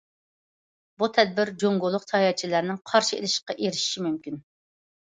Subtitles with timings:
[1.03, 4.43] بۇ تەدبىر جۇڭگولۇق ساياھەتچىلەرنىڭ قارشى ئېلىشىغا ئېرىشىشى مۇمكىن.